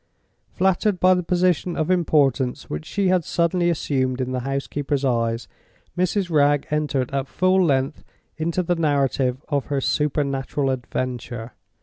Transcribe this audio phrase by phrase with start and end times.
[0.49, 5.47] Flattered by the position of importance which she had suddenly assumed in the housekeeper's eyes,
[5.95, 6.27] Mrs.
[6.31, 8.03] Wragge entered at full length
[8.35, 11.53] into the narrative of her supernatural adventure.